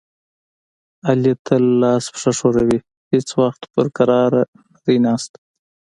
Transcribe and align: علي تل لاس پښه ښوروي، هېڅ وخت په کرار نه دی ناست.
علي 1.09 1.33
تل 1.45 1.63
لاس 1.81 2.03
پښه 2.13 2.31
ښوروي، 2.37 2.79
هېڅ 3.11 3.27
وخت 3.41 3.61
په 3.73 3.81
کرار 3.95 4.31
نه 4.73 4.79
دی 4.85 4.97
ناست. 5.05 5.31